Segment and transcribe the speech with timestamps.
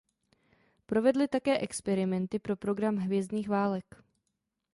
[0.85, 4.03] Provedli také experimenty pro program Hvězdných válek.